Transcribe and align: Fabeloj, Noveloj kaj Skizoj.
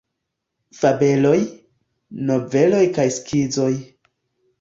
Fabeloj, 0.77 1.33
Noveloj 2.29 2.81
kaj 2.97 3.05
Skizoj. 3.19 3.69